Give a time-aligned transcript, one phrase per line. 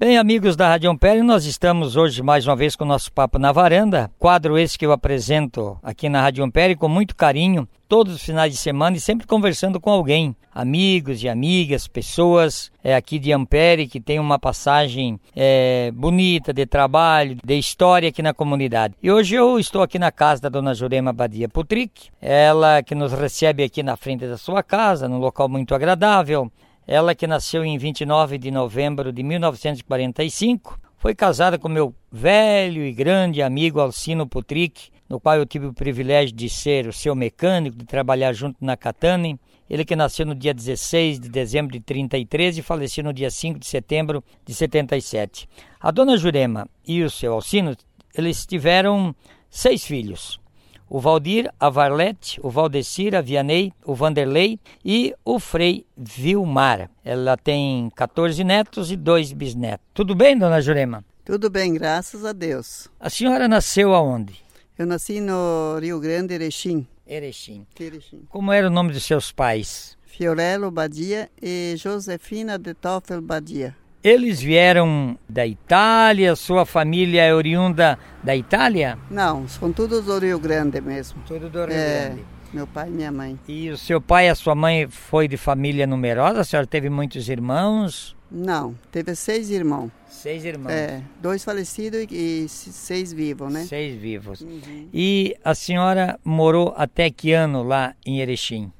[0.00, 3.36] Bem, amigos da Rádio Ampere, nós estamos hoje mais uma vez com o nosso Papo
[3.36, 8.14] na Varanda, quadro esse que eu apresento aqui na Rádio Ampere com muito carinho, todos
[8.14, 13.18] os finais de semana e sempre conversando com alguém, amigos e amigas, pessoas é, aqui
[13.18, 18.94] de Ampere que tem uma passagem é, bonita de trabalho, de história aqui na comunidade.
[19.02, 23.12] E hoje eu estou aqui na casa da dona Jurema Badia Putric, ela que nos
[23.12, 26.52] recebe aqui na frente da sua casa, num local muito agradável.
[26.90, 32.90] Ela que nasceu em 29 de novembro de 1945, foi casada com meu velho e
[32.94, 37.76] grande amigo Alcino Putric, no qual eu tive o privilégio de ser o seu mecânico,
[37.76, 39.38] de trabalhar junto na Catane.
[39.68, 43.58] Ele que nasceu no dia 16 de dezembro de 33 e faleceu no dia 5
[43.58, 45.46] de setembro de 77.
[45.78, 47.76] A dona Jurema e o seu Alcino,
[48.16, 49.14] eles tiveram
[49.50, 50.40] seis filhos
[50.88, 56.90] o Valdir, a Varlete, o Valdecir, a Vianney, o Vanderlei e o Frei Vilmar.
[57.04, 59.86] Ela tem 14 netos e dois bisnetos.
[59.92, 61.04] Tudo bem, dona Jurema?
[61.24, 62.88] Tudo bem, graças a Deus.
[62.98, 64.42] A senhora nasceu aonde?
[64.78, 66.86] Eu nasci no Rio Grande, Erechim.
[67.06, 67.66] Erechim.
[67.78, 68.22] Erechim.
[68.28, 69.96] Como era o nome dos seus pais?
[70.04, 73.76] Fiorello Badia e Josefina de Toffel Badia.
[74.02, 76.36] Eles vieram da Itália?
[76.36, 78.96] Sua família é oriunda da Itália?
[79.10, 81.20] Não, são todos do Rio Grande mesmo.
[81.26, 82.24] Tudo do Rio é, Grande.
[82.52, 83.38] Meu pai e minha mãe.
[83.48, 86.40] E o seu pai e a sua mãe foi de família numerosa?
[86.40, 88.16] A senhora teve muitos irmãos?
[88.30, 89.90] Não, teve seis irmãos.
[90.08, 90.72] Seis irmãos.
[90.72, 93.64] É, dois falecidos e seis vivos, né?
[93.64, 94.42] Seis vivos.
[94.42, 94.88] Uhum.
[94.92, 98.70] E a senhora morou até que ano lá em Erechim?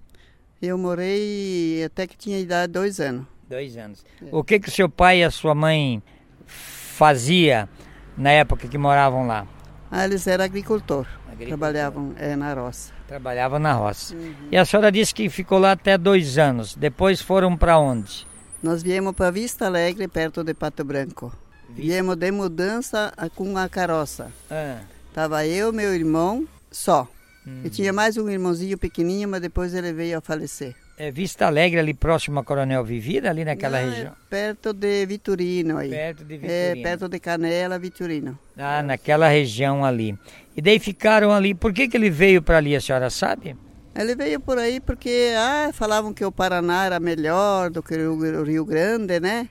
[0.61, 3.27] Eu morei até que tinha idade de dois anos.
[3.49, 4.05] Dois anos.
[4.23, 4.29] É.
[4.31, 6.03] O que que seu pai e a sua mãe
[6.47, 7.69] fazia
[8.17, 9.47] na época que moravam lá?
[9.91, 11.07] Ah, eles eram agricultor.
[11.27, 11.47] agricultor.
[11.47, 12.93] Trabalhavam é, na roça.
[13.07, 14.15] Trabalhavam na roça.
[14.15, 14.35] Uhum.
[14.53, 16.75] E a senhora disse que ficou lá até dois anos.
[16.75, 18.27] Depois foram para onde?
[18.63, 21.33] Nós viemos para Vista Alegre, perto de Pato Branco.
[21.69, 21.83] Vista.
[21.83, 24.31] Viemos de mudança com a carroça.
[24.51, 24.81] Ah.
[25.15, 27.09] Tava eu, meu irmão, só.
[27.47, 27.63] Uhum.
[27.65, 30.77] E tinha mais um irmãozinho pequenininho, mas depois ele veio a falecer.
[31.01, 34.13] É Vista Alegre, ali próximo a Coronel Vivida, ali naquela Não, região?
[34.13, 35.91] É perto de Vitorino aí.
[35.91, 36.81] Perto de é, Vitorino.
[36.81, 38.39] É, perto de Canela, Vitorino.
[38.57, 40.19] Ah, naquela região ali.
[40.57, 41.55] E daí ficaram ali.
[41.55, 43.57] Por que, que ele veio para ali, a senhora sabe?
[43.95, 48.43] Ele veio por aí porque ah, falavam que o Paraná era melhor do que o
[48.43, 49.49] Rio Grande, né?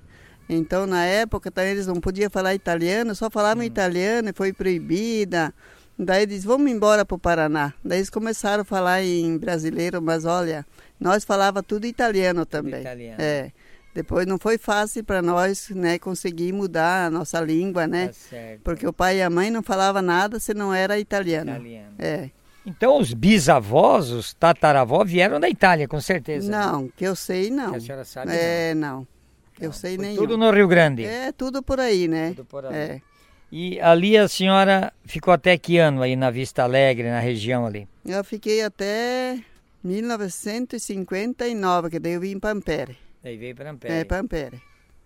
[0.49, 3.67] Então, na época, também eles não podiam falar italiano, só falavam hum.
[3.67, 5.53] italiano e foi proibida.
[5.99, 7.73] Daí eles, vamos embora para o Paraná.
[7.83, 10.65] Daí eles começaram a falar em brasileiro, mas olha,
[10.99, 12.81] nós falava tudo italiano também.
[12.81, 13.17] Italiano.
[13.19, 13.51] É.
[13.95, 18.09] Depois não foi fácil para nós, né, conseguir mudar a nossa língua, né?
[18.09, 21.49] Tá Porque o pai e a mãe não falavam nada se não era italiano.
[21.49, 21.95] Italiano.
[21.97, 22.29] É.
[22.63, 26.51] Então os bisavós, os tataravós vieram da Itália, com certeza.
[26.51, 27.71] Não, que eu sei não.
[27.71, 28.31] Que a senhora sabe?
[28.33, 28.99] É, não.
[28.99, 29.07] não.
[29.59, 30.15] Eu sei nem.
[30.15, 31.03] Tudo no Rio Grande.
[31.03, 32.29] É, tudo por aí, né?
[32.35, 32.75] Tudo por aí.
[32.75, 33.01] É.
[33.51, 37.87] E ali a senhora ficou até que ano aí na Vista Alegre, na região ali?
[38.05, 39.39] Eu fiquei até
[39.83, 42.97] 1959, que daí eu vim para Ampere.
[43.23, 43.93] Daí veio para Ampere.
[43.93, 44.61] É, para Ampere.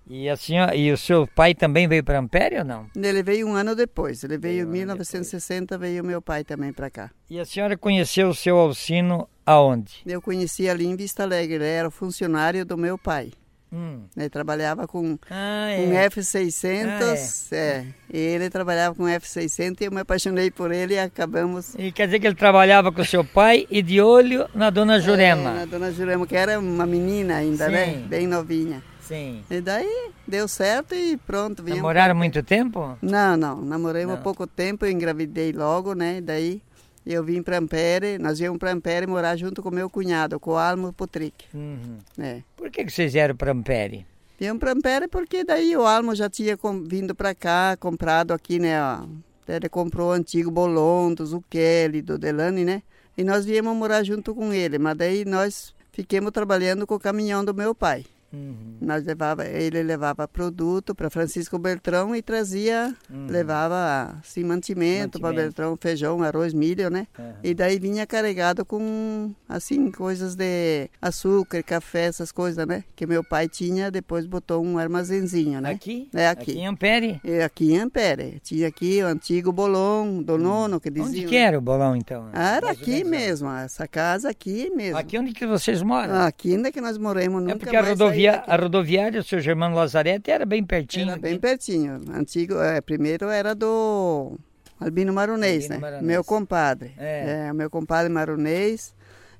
[0.10, 2.90] E, a senhora, e o seu pai também veio para Ampere ou não?
[2.96, 4.24] Ele veio um ano depois.
[4.24, 7.12] Ele veio em um 1960, veio meu pai também para cá.
[7.30, 10.02] E a senhora conheceu o seu Alcino aonde?
[10.06, 11.56] Eu conheci ali em Vista Alegre.
[11.56, 13.32] Ele era funcionário do meu pai.
[13.74, 14.02] Hum.
[14.18, 15.78] Ele trabalhava com, ah, é.
[15.78, 17.58] com F600, ah, é.
[17.58, 17.86] é.
[18.12, 21.74] E ele trabalhava com F600 e eu me apaixonei por ele e acabamos...
[21.76, 25.52] E quer dizer que ele trabalhava com seu pai e de olho na dona Jurema.
[25.52, 27.86] É, na dona Jurema, que era uma menina ainda, né?
[27.86, 27.92] Sim.
[27.92, 28.08] né?
[28.08, 28.84] Bem novinha.
[29.00, 29.44] Sim.
[29.50, 31.64] E daí deu certo e pronto.
[31.64, 32.98] Namoraram muito tempo?
[33.02, 33.62] Não, não.
[33.62, 36.22] Namorei um pouco tempo, engravidei logo, né?
[36.22, 36.62] Daí
[37.06, 40.58] eu vim para Ampere, nós viemos para Ampere morar junto com meu cunhado, com o
[40.58, 41.46] Almo Putric.
[41.54, 41.98] Uhum.
[42.20, 42.42] É.
[42.56, 44.06] Por que, que vocês vieram para Ampere?
[44.40, 48.82] Viemos para Ampere porque daí o Almo já tinha vindo para cá, comprado aqui, né?
[48.82, 49.06] Ó,
[49.48, 52.84] ele comprou o antigo Bolon, do Zucchelli, do Delane, né?
[53.18, 57.44] E nós viemos morar junto com ele, mas daí nós ficamos trabalhando com o caminhão
[57.44, 58.06] do meu pai.
[58.34, 58.78] Uhum.
[58.80, 63.28] Nós levava, ele levava produto para Francisco Beltrão e trazia, uhum.
[63.28, 67.08] levava assim, mantimento, para Beltrão, feijão, arroz, milho, né?
[67.18, 67.34] Uhum.
[67.44, 72.84] E daí vinha carregado com assim coisas de açúcar, café, essas coisas, né?
[72.96, 75.72] Que meu pai tinha, depois botou um armazenzinho, né?
[75.72, 76.10] Aqui?
[76.14, 76.52] É aqui.
[76.52, 77.22] Aqui em Ampere?
[77.24, 78.40] É aqui em Ampere.
[78.44, 80.38] Tinha aqui o antigo bolão do hum.
[80.38, 81.22] nono que dizia.
[81.22, 82.30] Onde que era o bolão então?
[82.34, 84.98] Ah, era aqui mesmo, essa casa aqui mesmo.
[84.98, 86.16] Aqui onde que vocês moram?
[86.22, 87.82] Aqui ainda que nós moramos, nunca é porque a
[88.28, 91.10] rodovia, a rodoviária, o seu Germano Lazarete, era bem pertinho.
[91.10, 92.00] Era bem pertinho.
[92.14, 94.38] Antigo, é, primeiro era do
[94.80, 95.82] Albino Marunês, Albino né?
[95.82, 96.04] Maronês.
[96.04, 96.94] Meu compadre.
[96.98, 97.48] É.
[97.48, 97.54] é.
[97.54, 98.94] meu compadre Marunês.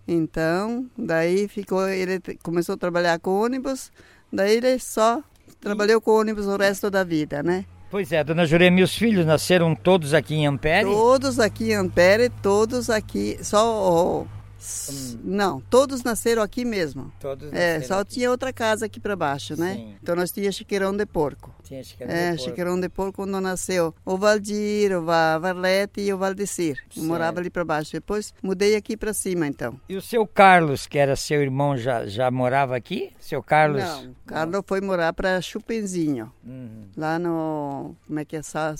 [0.08, 3.92] Então, daí ficou, ele começou a trabalhar com ônibus,
[4.34, 5.24] daí ele só
[5.60, 7.66] trabalhou com ônibus o resto da vida, né?
[7.90, 10.86] Pois é, dona Jurema, os filhos nasceram todos aqui em Ampere?
[10.86, 14.26] Todos aqui em Ampere, todos aqui, só
[14.92, 15.20] Hum.
[15.24, 17.12] Não, todos nasceram aqui mesmo.
[17.20, 18.14] Todos é, só aqui.
[18.16, 19.74] tinha outra casa aqui para baixo, né?
[19.76, 19.96] Sim.
[20.02, 21.54] Então nós tínhamos chiqueirão de porco.
[21.64, 22.50] Tinha chiqueirão é, de porco.
[22.50, 26.78] chiqueirão de porco quando nasceu o Valdir, o Varlete e o Valdecir.
[26.96, 27.92] Eu morava ali para baixo.
[27.94, 29.80] Depois mudei aqui para cima, então.
[29.90, 33.12] E o seu Carlos, que era seu irmão, já, já morava aqui?
[33.20, 33.82] Seu Carlos?
[33.84, 36.86] Não, Carlos foi morar para Chupenzinho, Uhum.
[36.96, 38.76] lá no, como é que é, Sa-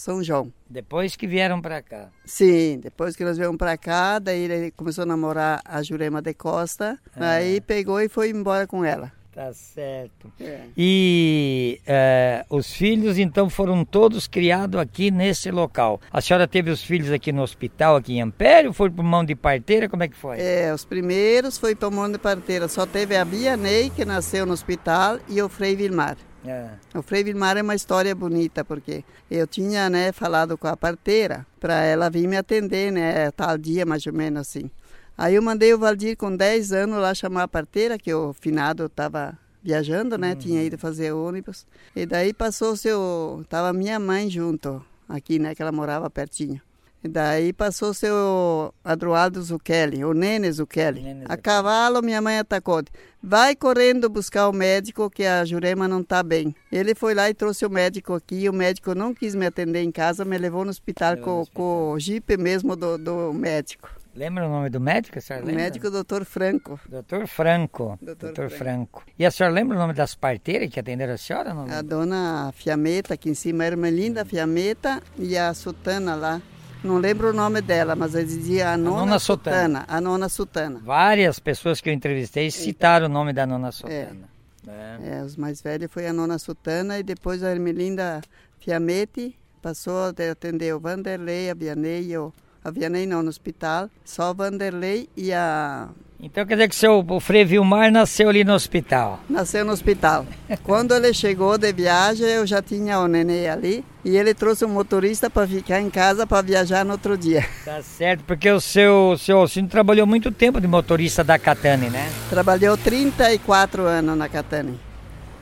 [0.00, 0.50] São João.
[0.68, 2.08] Depois que vieram para cá.
[2.24, 6.32] Sim, depois que nós viemos para cá, daí ele começou a namorar a Jurema de
[6.32, 7.32] Costa, Ah.
[7.32, 9.12] aí pegou e foi embora com ela.
[9.30, 10.32] Tá certo.
[10.40, 10.60] É.
[10.76, 16.00] E eh, os filhos, então, foram todos criados aqui nesse local.
[16.10, 19.24] A senhora teve os filhos aqui no hospital, aqui em Ampere, ou foi por mão
[19.24, 19.88] de parteira?
[19.88, 20.40] Como é que foi?
[20.40, 24.44] É, os primeiros foi para mão de parteira, só teve a Bia Ney, que nasceu
[24.46, 26.16] no hospital, e o Frei Vilmar.
[26.46, 30.76] Ah, O Frei Vilmar é uma história bonita, porque eu tinha né, falado com a
[30.76, 34.70] parteira para ela vir me atender, né, tal dia mais ou menos assim.
[35.18, 38.86] Aí eu mandei o Valdir com 10 anos lá chamar a parteira, que o finado
[38.86, 41.66] estava viajando, né, tinha ido fazer ônibus.
[41.94, 46.60] E daí passou seu, tava minha mãe junto aqui, né, que ela morava pertinho.
[47.02, 51.00] E daí passou seu Adroaldo Zucchelli, o Nene Zucchelli.
[51.02, 52.82] Nene A cavalo, minha mãe atacou.
[53.22, 56.54] Vai correndo buscar o médico que a Jurema não está bem.
[56.70, 58.48] Ele foi lá e trouxe o médico aqui.
[58.48, 61.40] O médico não quis me atender em casa, me levou no hospital Levou no com,
[61.40, 61.62] hospital.
[61.64, 63.88] com o jipe mesmo do, do médico.
[64.14, 65.62] lembra o nome do médico, a senhora O lembra?
[65.64, 66.24] médico Dr.
[66.24, 66.78] Franco.
[66.86, 67.98] Doutor Franco.
[68.02, 68.50] Doutor Franco.
[68.56, 69.02] Franco.
[69.18, 71.54] E a senhora lembra o nome das parteiras que atenderam a senhora?
[71.54, 71.64] Não?
[71.70, 76.42] A dona Fiameta, aqui em cima, a Ermelinda Fiameta e a Sutana lá.
[76.82, 79.80] Não lembro o nome dela, mas ele dizia a nona, nona Sutana.
[79.80, 79.84] Sutana.
[79.86, 80.80] A nona Sutana.
[80.82, 84.28] Várias pessoas que eu entrevistei citaram o nome da nona Sotana.
[84.66, 85.18] É.
[85.18, 88.20] É, os mais velhos foi a nona Sutana e depois a Ermelinda
[88.58, 92.32] Fiamete passou a atender o Vanderlei, a Vianney, o,
[92.64, 95.88] a Vianney não, no hospital, só Vanderlei e a...
[96.22, 99.20] Então quer dizer que seu, o Frei Vilmar nasceu ali no hospital.
[99.26, 100.26] Nasceu no hospital.
[100.62, 104.68] Quando ele chegou de viagem, eu já tinha o nenê ali e ele trouxe um
[104.68, 107.46] motorista para ficar em casa para viajar no outro dia.
[107.64, 112.10] Tá certo, porque o seu, seu Alcino trabalhou muito tempo de motorista da Catane, né?
[112.28, 114.89] Trabalhou 34 anos na Catane.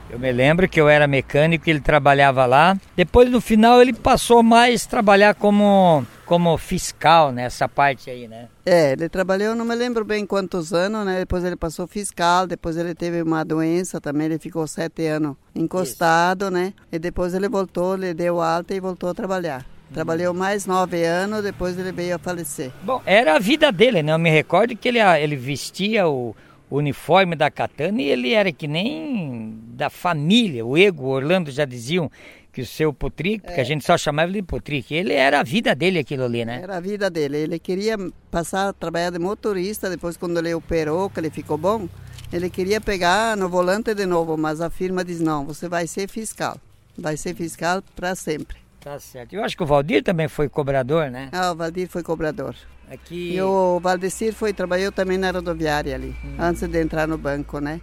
[0.09, 2.75] Eu me lembro que eu era mecânico e ele trabalhava lá.
[2.95, 8.47] Depois, no final, ele passou mais a trabalhar como, como fiscal nessa parte aí, né?
[8.65, 11.19] É, ele trabalhou, não me lembro bem quantos anos, né?
[11.19, 16.49] Depois ele passou fiscal, depois ele teve uma doença também, ele ficou sete anos encostado,
[16.49, 16.73] né?
[16.91, 19.63] E depois ele voltou, ele deu alta e voltou a trabalhar.
[19.93, 22.71] Trabalhou mais nove anos, depois ele veio a falecer.
[22.83, 24.13] Bom, era a vida dele, né?
[24.13, 26.35] Eu me recordo que ele, ele vestia o,
[26.69, 30.65] o uniforme da Katana e ele era que nem da família.
[30.65, 32.11] O Ego, o Orlando já diziam
[32.51, 35.43] que o seu Putric, porque a gente só chamava ele de Putric, ele era a
[35.43, 36.59] vida dele aquilo ali, né?
[36.61, 37.37] Era a vida dele.
[37.37, 37.95] Ele queria
[38.29, 41.87] passar a trabalhar de motorista, depois quando ele operou, que ele ficou bom,
[42.31, 46.09] ele queria pegar no volante de novo, mas a firma diz não, você vai ser
[46.09, 46.57] fiscal.
[46.97, 48.57] Vai ser fiscal para sempre.
[48.81, 49.33] Tá certo.
[49.33, 51.29] Eu acho que o Valdir também foi cobrador, né?
[51.31, 52.55] Ah, o Valdir foi cobrador.
[52.89, 53.35] Aqui.
[53.35, 57.79] E o Valdecir foi, trabalhou também na rodoviária ali, antes de entrar no banco, né?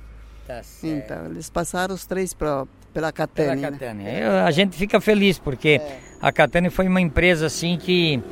[0.47, 0.87] Tá certo.
[1.05, 3.71] Então, eles passaram os três pra, Pela pela Catane, né?
[3.71, 4.05] Catane.
[4.21, 5.81] Eu- a gente fica feliz porque
[6.21, 8.23] a Catane foi uma empresa assim que,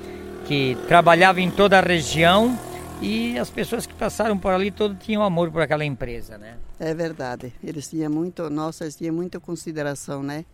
[0.46, 2.58] que trabalhava em toda a região
[3.02, 6.54] e as pessoas que passaram por ali todo tinham amor por aquela empresa, né?
[6.78, 7.52] É verdade.
[7.62, 10.44] Eles tinham muito, nossa, eles tinham muita consideração, né?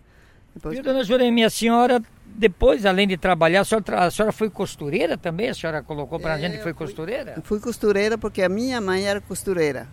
[0.54, 4.32] Depois, Viu, dona Juremi, a senhora, depois, além de trabalhar, a senhora, tra- a senhora
[4.32, 5.48] foi costureira também?
[5.50, 7.40] A senhora colocou pra É, gente que foi costureira?
[7.44, 9.86] Fui costureira porque a minha mãe era costureira.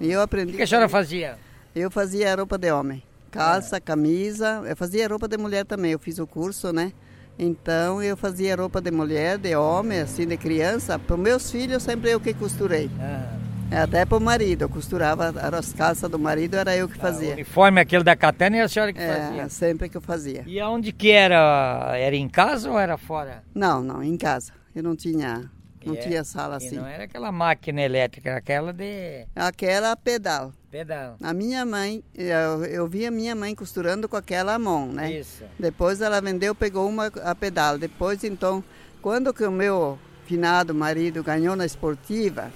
[0.00, 0.52] E eu O aprendi.
[0.52, 1.36] que, que a senhora fazia?
[1.74, 3.02] Eu fazia roupa de homem.
[3.30, 4.62] Calça, camisa.
[4.64, 5.92] Eu fazia roupa de mulher também.
[5.92, 6.92] Eu fiz o curso, né?
[7.38, 10.98] Então eu fazia roupa de mulher, de homem, assim, de criança.
[10.98, 12.88] Para meus filhos, sempre eu que costurei.
[13.00, 14.62] Ah, Até para o marido.
[14.62, 17.32] Eu costurava as calças do marido, era eu que o fazia.
[17.32, 19.48] uniforme aquele da Catane era a senhora que É, fazia.
[19.48, 20.44] sempre que eu fazia.
[20.46, 21.92] E aonde que era?
[21.96, 23.42] Era em casa ou era fora?
[23.52, 24.52] Não, não, em casa.
[24.76, 25.50] Eu não tinha,
[25.86, 26.76] não é- tinha sala E assim.
[26.76, 30.52] não era aquela máquina elétrica, era aquela de Aquela pedal.
[30.70, 31.16] pedal.
[31.22, 35.12] A minha mãe, eu, eu vi a minha mãe costurando com aquela mão, né?
[35.12, 35.44] Isso.
[35.58, 37.78] Depois ela vendeu, pegou uma a pedal.
[37.78, 38.62] Depois, então,
[39.02, 42.50] quando que o meu finado marido ganhou na esportiva,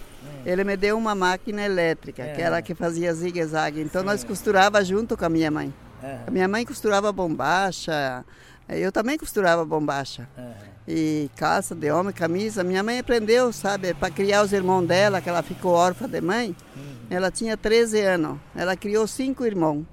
[0.47, 2.33] ele me deu uma máquina elétrica, É.
[2.33, 3.81] aquela que fazia zigue-zague.
[3.83, 5.73] Então nós costurava junto com a minha mãe.
[6.03, 8.25] Ah, A minha mãe costurava bombacha,
[8.69, 10.29] eu também costurava bombacha.
[10.37, 10.53] ah.
[10.91, 12.65] E calça de homem, camisa.
[12.65, 16.57] Minha mãe aprendeu, sabe, para criar os irmãos dela, que ela ficou órfã de mãe.
[17.11, 18.39] Ela tinha 13 anos.
[18.57, 19.85] Ela criou cinco irmãos.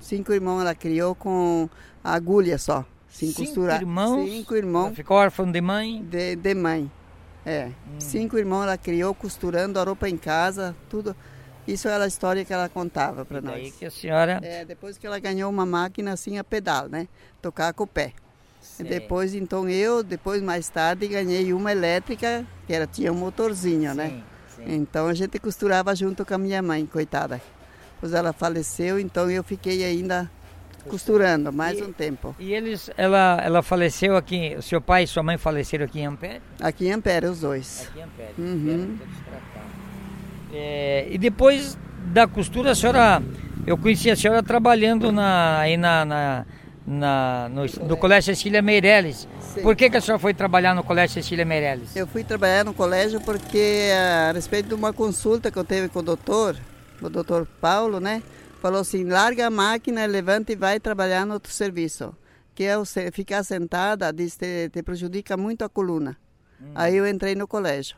[0.00, 1.68] Cinco irmãos ela criou com
[2.02, 2.84] agulha só.
[3.08, 3.80] Sem Cinco costurar.
[3.80, 4.28] irmãos?
[4.28, 6.02] Cinco irmãos Ela ficou órfã de mãe?
[6.04, 6.90] de, de mãe.
[7.46, 7.70] É.
[8.00, 11.14] Cinco irmãos ela criou costurando a roupa em casa, tudo.
[11.68, 13.74] Isso era a história que ela contava para Daí nós.
[13.74, 14.40] que a senhora...
[14.42, 17.06] É, depois que ela ganhou uma máquina assim a pedal, né?
[17.42, 18.14] Tocar com o pé.
[18.80, 23.94] E depois, então eu, depois mais tarde, ganhei uma elétrica, que era, tinha um motorzinho,
[23.94, 24.08] né?
[24.56, 24.74] Sim, sim.
[24.76, 27.40] Então a gente costurava junto com a minha mãe, coitada.
[27.94, 30.30] Depois ela faleceu, então eu fiquei ainda
[30.88, 32.34] costurando mais E- um tempo.
[32.38, 36.06] E eles, ela, ela faleceu aqui, o seu pai e sua mãe faleceram aqui em
[36.06, 36.40] Ampere?
[36.60, 37.88] Aqui em Ampere, os dois.
[37.90, 38.34] Aqui em Ampere.
[38.38, 38.98] Uhum.
[39.54, 39.77] cá.
[40.52, 41.76] É, e depois
[42.12, 43.22] da costura, a senhora,
[43.66, 46.46] eu conheci a senhora trabalhando na, aí na, na,
[46.86, 49.28] na- no, no Colégio Cecília Meirelles.
[49.54, 49.62] Sim.
[49.62, 51.94] Por que, que a senhora foi trabalhar no Colégio Cecília Meirelles?
[51.94, 53.90] Eu fui trabalhar no colégio porque,
[54.28, 56.56] a respeito de uma consulta que eu teve com o doutor,
[57.02, 58.22] o doutor Paulo, né?
[58.60, 62.14] Falou assim, larga a máquina, levanta e vai trabalhar no outro serviço.
[62.54, 66.16] Que é o ficar sentada, diz, te, te prejudica muito a coluna.
[66.74, 67.96] Aí eu entrei no colégio.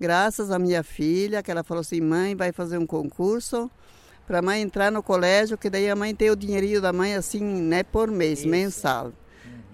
[0.00, 3.70] Graças à minha filha, que ela falou assim, mãe, vai fazer um concurso
[4.26, 7.14] para a mãe entrar no colégio, que daí a mãe tem o dinheirinho da mãe
[7.14, 8.48] assim, né, por mês, Isso.
[8.48, 9.12] mensal.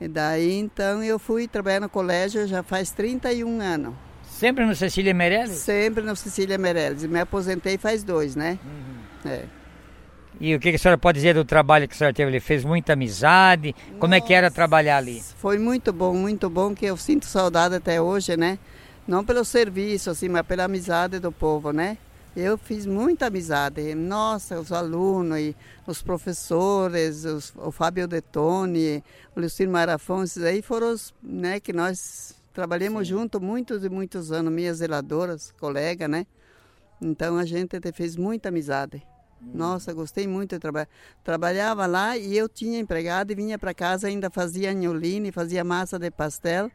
[0.00, 3.94] E daí, então, eu fui trabalhar no colégio já faz 31 anos.
[4.28, 5.58] Sempre no Cecília Meirelles?
[5.58, 7.04] Sempre no Cecília Meirelles.
[7.04, 8.58] Me aposentei faz dois, né?
[9.24, 9.44] É.
[10.40, 12.40] E o que, a senhora pode dizer do trabalho que a senhora teve ali?
[12.40, 13.74] Fez muita amizade?
[13.98, 15.22] Como é que era trabalhar ali?
[15.38, 18.58] Foi muito bom, muito bom, que eu sinto saudade até hoje, né?
[19.06, 21.98] Não pelo serviço, assim, mas pela amizade do povo, né?
[22.34, 23.94] Eu fiz muita amizade.
[23.94, 25.54] Nossa, os alunos, e
[25.86, 29.04] os professores, os, o Fábio Detone,
[29.36, 34.32] o Lucino Marafon, esses aí foram os né, que nós trabalhamos junto muitos e muitos
[34.32, 36.26] anos, minhas zeladoras, colega, né?
[37.00, 39.02] Então a gente te- fez muita amizade.
[39.40, 40.88] Nossa, gostei muito de trabalhar.
[41.22, 45.98] Trabalhava lá e eu tinha empregado e vinha para casa, ainda fazia anholine, fazia massa
[45.98, 46.70] de pastel.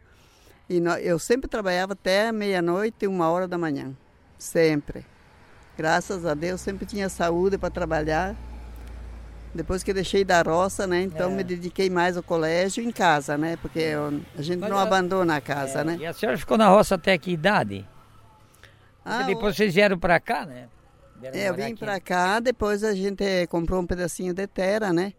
[0.70, 3.92] E eu sempre trabalhava até meia-noite, uma hora da manhã.
[4.38, 5.06] Sempre.
[5.78, 8.36] Graças a Deus, sempre tinha saúde para trabalhar.
[9.56, 11.02] Depois que deixei da roça, né?
[11.02, 11.34] Então É.
[11.34, 13.58] me dediquei mais ao colégio e em casa, né?
[13.58, 15.98] Porque eu- a gente Mas não a- abandona a casa, É, né?
[16.00, 17.88] E a senhora ficou na roça até que idade?
[19.04, 20.68] Ah, depois vocês vieram pra cá, né?
[21.20, 25.14] Vieram É, eu vim para cá, depois a gente comprou um pedacinho de terra, né?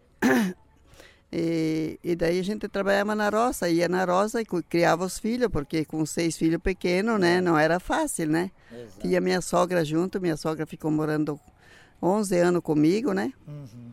[1.33, 5.47] E, e daí a gente trabalhava na roça, ia na roça e criava os filhos,
[5.49, 7.39] porque com seis filhos pequenos, né?
[7.39, 8.51] Não era fácil, né?
[8.71, 8.99] Exato.
[8.99, 11.39] Tinha minha sogra junto, minha sogra ficou morando
[12.01, 13.31] 11 anos comigo, né?
[13.47, 13.91] Uhum.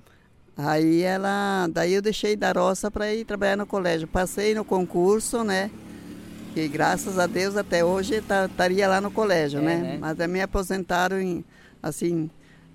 [0.56, 4.08] Aí ela, daí eu deixei da roça para ir trabalhar no colégio.
[4.08, 5.70] Passei no concurso, né?
[6.52, 9.76] Que graças a Deus até hoje tá- estaria lá no colégio, É, né?
[9.76, 9.98] né?
[10.00, 11.44] Mas me aposentaram em,
[11.80, 12.28] assim,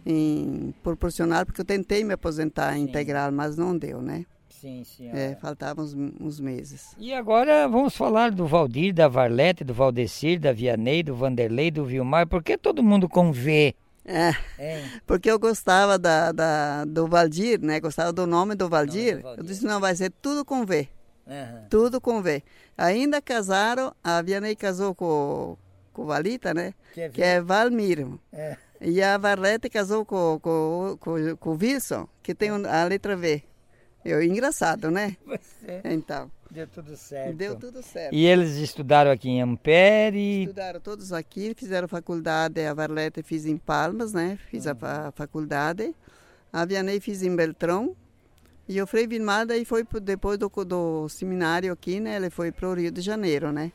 [0.05, 2.83] em proporcional, porque eu tentei me aposentar Sim.
[2.83, 4.25] integral, mas não deu, né?
[4.63, 5.19] Sim, senhora.
[5.19, 6.95] É, faltavam uns, uns meses.
[6.97, 11.83] E agora vamos falar do Valdir, da Varlete, do Valdecir, da Vianney, do Vanderlei, do
[11.83, 12.25] Vilmar.
[12.25, 13.75] Por que todo mundo com V?
[14.05, 14.83] É, Hein?
[15.05, 17.81] porque eu gostava da, da- do Valdir, né?
[17.81, 19.21] Gostava do nome do Valdir.
[19.21, 19.39] Valdir.
[19.39, 20.87] Eu disse, não, vai ser tudo com V.
[21.27, 21.65] Aham.
[21.69, 22.41] Tudo com V.
[22.77, 25.57] Ainda casaram, a Vianney casou com,
[25.91, 26.73] com o Valita, né?
[26.93, 28.17] Que é Valmiro.
[28.31, 28.55] É.
[28.79, 33.15] E a Varlete casou com, com, com, com o Wilson, que tem um- a letra
[33.17, 33.43] V.
[34.05, 35.15] Eu, engraçado, né?
[35.25, 37.35] Você Então, deu tudo certo.
[37.35, 38.13] deu tudo certo.
[38.13, 40.43] E eles estudaram aqui em Ampere.
[40.43, 44.37] Estudaram todos aqui, fizeram faculdade, a Varlete fiz em Palmas, né?
[44.49, 45.95] Fiz a fa- faculdade.
[46.51, 47.95] A Vianney fiz em Beltrão.
[48.67, 52.15] E o Frei Vilmar daí foi depois do, do seminário aqui, né?
[52.15, 53.71] Ele foi para o Rio de Janeiro, né?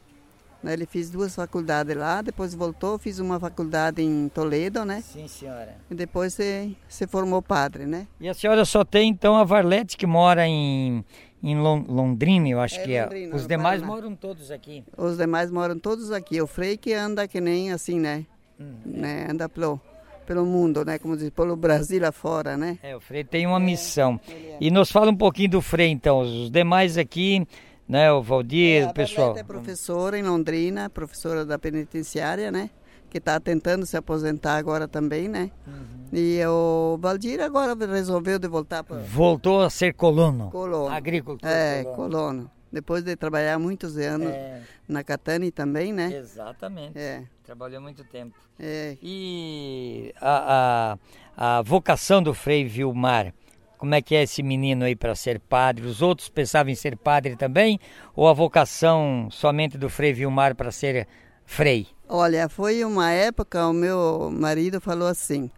[0.63, 5.01] Daí Ele fez duas faculdades lá, depois voltou, fiz uma faculdade em Toledo, né?
[5.03, 5.77] Sim, senhora.
[5.91, 8.09] E depois se, se formou padre, né?
[8.21, 11.05] E a senhora só tem então a Varlete que mora em,
[11.43, 13.03] em Lon- Londrina, eu acho É, que é.
[13.05, 13.87] Londrina, Os demais Paraná.
[14.01, 14.83] moram todos aqui.
[14.97, 16.43] Os demais moram todos aqui.
[16.43, 18.27] O Frei que anda que nem assim, né?
[18.61, 18.75] Hum.
[18.85, 19.29] né?
[19.31, 19.81] Anda pelo,
[20.27, 20.99] pelo mundo, né?
[20.99, 22.77] Como diz, pelo Brasil afora, né?
[22.83, 24.21] É, o Frei tem uma missão.
[24.61, 26.19] E nos fala um pouquinho do Frei, então.
[26.23, 27.47] Os demais aqui,
[27.89, 28.13] né?
[28.13, 29.29] O Valdir, É, a o pessoal.
[29.29, 32.71] Barlete é professora em Londrina, professora da penitenciária, né?
[33.11, 35.51] Que está tentando se aposentar agora também, né?
[35.67, 36.09] Uhum.
[36.13, 40.51] E o Valdir agora resolveu de voltar para Voltou a ser colono.
[40.51, 40.95] Colono.
[40.95, 41.49] Agricultor.
[41.49, 41.97] É, colono.
[41.97, 42.51] colono.
[42.71, 46.13] Depois de trabalhar muitos anos É, na Catane também, né?
[46.15, 46.99] exatamente.
[46.99, 48.37] É, Trabalhou muito tempo.
[48.61, 48.99] é.
[49.03, 50.99] E a,
[51.39, 53.33] a, a vocação do Frei Vilmar,
[53.79, 55.87] como é que é esse menino aí para ser padre?
[55.87, 57.79] Os outros pensavam em ser padre também?
[58.15, 61.07] Ou a vocação somente do Frei Vilmar para ser
[61.47, 61.87] frei?
[62.09, 65.49] Olha, foi uma época, o meu marido falou assim,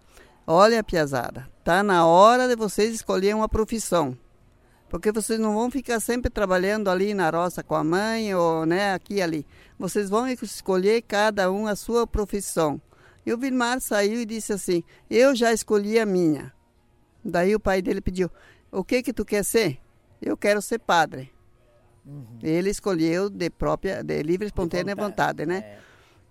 [0.46, 4.16] olha, piazada, tá na hora de vocês escolherem uma profissão.
[4.88, 8.92] Porque vocês não vão ficar sempre trabalhando ali na roça com a mãe ou né,
[8.92, 9.46] aqui e ali.
[9.78, 12.80] Vocês vão escolher cada um a sua profissão.
[13.24, 16.52] E o Vilmar saiu e disse assim: Eu já escolhi a minha.
[17.24, 18.30] Daí o pai dele pediu:
[18.70, 19.78] O que que tu quer ser?
[20.20, 21.30] Eu quero ser padre.
[22.04, 22.38] Uhum.
[22.42, 25.78] Ele escolheu de própria, de livre espontânea vontade, vontade, né?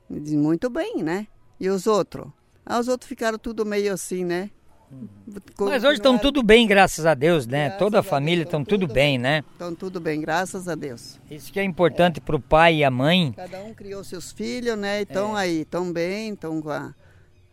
[0.10, 0.20] É.
[0.20, 1.28] Diz, muito bem, né?
[1.60, 2.28] E os outros?
[2.66, 4.50] Ah, os outros ficaram tudo meio assim, né?
[5.60, 7.66] Mas hoje estão tudo bem, graças a Deus, né?
[7.66, 9.44] Graças Toda a família estão tudo, tudo bem, né?
[9.52, 11.20] Estão tudo bem, graças a Deus.
[11.30, 12.22] Isso que é importante é.
[12.22, 13.32] para o pai e a mãe.
[13.36, 15.04] Cada um criou seus filhos, né?
[15.04, 15.42] Estão é.
[15.42, 16.94] aí, estão bem, estão com a...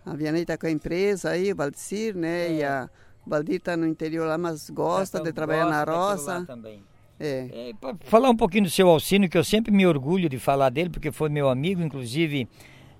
[0.04, 2.46] A Vianney está com a empresa aí, o Valdecir, né?
[2.46, 2.52] É.
[2.52, 2.88] E a
[3.26, 6.44] Valdir está no interior lá, mas gosta de trabalhar gosta na roça.
[6.46, 6.82] também.
[7.18, 7.70] É.
[7.70, 10.90] é falar um pouquinho do seu Alcino, que eu sempre me orgulho de falar dele,
[10.90, 12.46] porque foi meu amigo, inclusive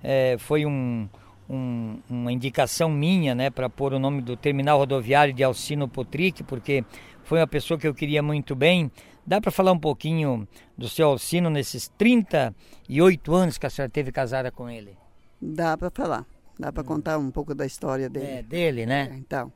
[0.03, 1.09] é, foi um
[1.49, 6.43] um, uma indicação minha, né, para pôr o nome do terminal rodoviário de Alcino Potric,
[6.43, 6.85] porque
[7.23, 8.91] foi uma pessoa que eu queria muito bem.
[9.25, 14.13] Dá para falar um pouquinho do seu Alcino nesses 38 anos que a senhora teve
[14.13, 14.97] casada com ele?
[15.41, 16.25] Dá para falar.
[16.59, 16.87] Dá para hum.
[16.87, 18.27] contar um pouco da história dele.
[18.27, 19.11] É, dele, né?
[19.13, 19.53] É, então.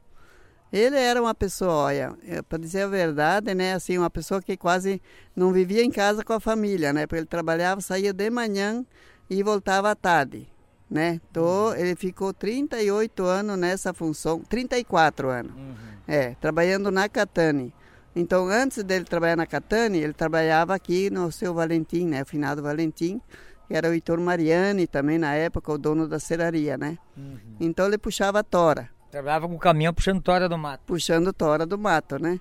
[0.72, 4.56] Ele era uma pessoa, olha, é, para dizer a verdade, né, assim, uma pessoa que
[4.56, 5.02] quase
[5.34, 8.84] não vivia em casa com a família, né, porque ele trabalhava, saía de manhã
[9.28, 10.48] e voltava à tarde
[10.90, 11.20] né?
[11.32, 11.76] Tô, uhum.
[11.76, 15.74] ele ficou 38 anos nessa função, 34 anos, uhum.
[16.06, 17.72] é, trabalhando na Catane.
[18.14, 22.22] Então, antes dele trabalhar na Catane, ele trabalhava aqui no seu Valentim, né?
[22.22, 23.20] O finado Valentim,
[23.68, 26.98] que era o Heitor Mariani também na época, o dono da ceraria, né?
[27.16, 27.38] Uhum.
[27.60, 28.90] Então ele puxava tora.
[29.10, 30.82] Trabalhava com o caminhão puxando tora do mato.
[30.86, 32.40] Puxando tora do mato, né?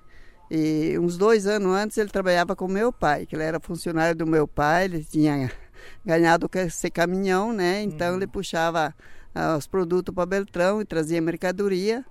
[0.50, 4.26] E uns dois anos antes ele trabalhava com meu pai, que ele era funcionário do
[4.26, 5.50] meu pai, ele tinha
[6.04, 7.82] ganhado esse caminhão, né?
[7.82, 8.16] Então uhum.
[8.16, 8.94] ele puxava
[9.34, 12.04] uh, os produtos para Beltrão e trazia mercadoria.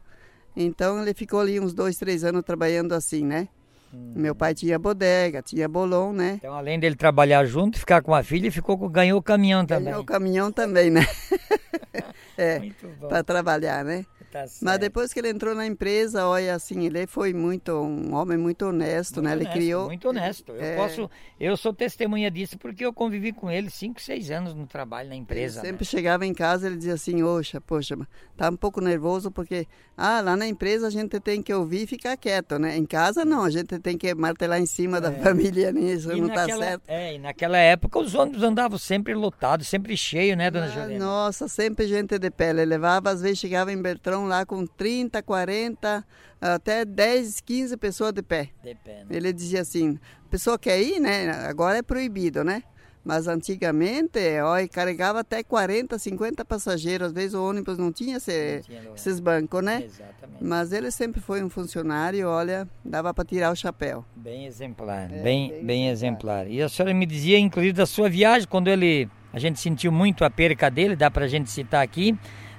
[0.56, 3.48] Então ele ficou ali uns dois, três anos trabalhando assim, né?
[3.94, 4.14] Uhum.
[4.16, 6.36] Meu pai tinha bodega, tinha bolão, né?
[6.38, 9.86] Então, além dele trabalhar junto, ficar com a filha, ficou ganhou o caminhão também.
[9.86, 11.06] Ganhou o caminhão também, né?
[12.40, 12.62] é,
[13.08, 14.06] para trabalhar, né?
[14.32, 18.38] Tá Mas depois que ele entrou na empresa, olha, assim, ele foi muito um homem
[18.38, 19.34] muito honesto, muito né?
[19.34, 20.52] Honesto, ele criou muito honesto.
[20.52, 20.76] Eu é...
[20.76, 25.10] posso, eu sou testemunha disso porque eu convivi com ele cinco, seis anos no trabalho
[25.10, 25.62] na empresa.
[25.62, 25.90] Ele sempre né?
[25.90, 27.98] chegava em casa ele dizia assim, oxa, poxa,
[28.38, 31.88] tá um pouco nervoso porque ah, lá na empresa a gente tem que ouvir e
[31.88, 32.78] ficar quieto, né?
[32.78, 35.02] Em casa não, a gente tem que martelar em cima é.
[35.02, 36.84] da família nisso, e não tá naquela, tá certo.
[36.88, 41.04] É, e naquela época os ônibus andavam sempre lotados, sempre cheio, né, dona ah, Juliana?
[41.04, 42.62] Nossa, sempre gente de pele.
[42.62, 46.06] Ele levava, às vezes chegava em Bertrão lá com 30, 40,
[46.40, 48.50] até 10, 15 pessoas de pé.
[48.64, 49.06] De pé né?
[49.10, 51.32] Ele dizia assim, a pessoa quer ir, né?
[51.48, 52.64] Agora é proibido, né?
[53.04, 57.08] Mas antigamente, ó, carregava até 40, 50 passageiros.
[57.08, 59.84] Às vezes o ônibus não tinha, esse, não tinha esses bancos, né?
[59.86, 60.44] Exatamente.
[60.44, 64.06] Mas ele sempre foi um funcionário, olha, dava para tirar o chapéu.
[64.16, 66.42] Bem exemplar, é, bem, bem, bem exemplar.
[66.42, 66.52] exemplar.
[66.52, 70.26] E a senhora me dizia, inclusive, da sua viagem, quando ele, a gente sentiu muito
[70.26, 72.16] a perca dele, dá para a gente citar aqui,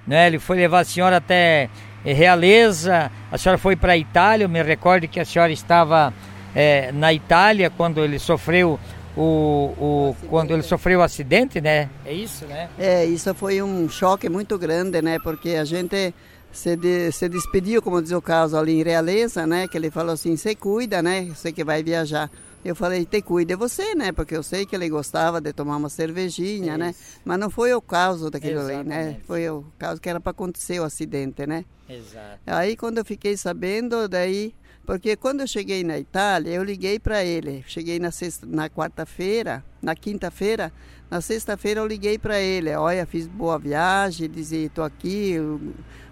[0.07, 0.27] né?
[0.27, 1.69] Ele foi levar a senhora até
[2.05, 6.15] Realeza, a senhora foi para a Itália, eu me recordo que a senhora estava
[6.55, 8.79] é, na Itália quando ele sofreu
[9.17, 11.91] o, o, quando ele sofreu o acidente, né?
[12.07, 12.69] É isso, né?
[12.79, 15.19] É, isso foi um choque muito grande, né?
[15.19, 16.15] Porque a gente
[16.53, 19.69] se, de, se despediu, como diz o caso ali em Realeza, né?
[19.69, 21.29] Que ele falou assim, você cuida, né?
[21.35, 22.31] Você que vai viajar.
[22.65, 24.13] Eu falei, te cuide você, né?
[24.13, 26.95] Porque eu sei que ele gostava de tomar uma cervejinha, né?
[27.25, 29.19] Mas não foi o caso daquilo ali, né?
[29.27, 31.65] Foi o caso que era para acontecer o acidente, né?
[31.89, 32.39] Exato.
[32.47, 34.55] Aí quando eu fiquei sabendo, daí
[34.91, 37.65] porque quando eu cheguei na Itália, eu liguei para ele.
[37.67, 40.73] Cheguei na, sexta, na quarta-feira, na quinta-feira,
[41.09, 42.75] na sexta-feira eu liguei para ele.
[42.75, 45.61] Olha, fiz boa viagem, dizia, estou aqui, eu,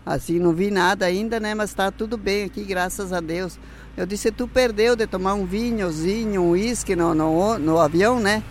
[0.07, 1.57] assim, não vi nada ainda, né?
[1.57, 3.59] Mas está tudo bem aqui, graças a Deus.
[3.99, 8.45] Eu disse, tu perdeu de tomar um vinhozinho, um uísque no, no, no avião, né?